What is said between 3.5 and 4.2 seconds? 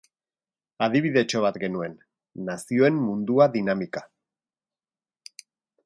dinamika.